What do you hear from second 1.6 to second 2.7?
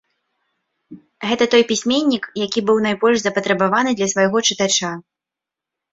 пісьменнік, які